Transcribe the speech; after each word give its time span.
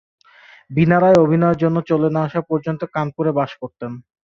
বীণা 0.71 0.97
রায় 0.99 1.21
অভিনয়ের 1.23 1.61
জন্য 1.63 1.77
চলে 1.89 2.09
না 2.15 2.21
আসা 2.27 2.41
পর্যন্ত 2.49 2.81
কানপুরে 2.95 3.31
বাস 3.39 3.51
করতেন। 3.61 3.91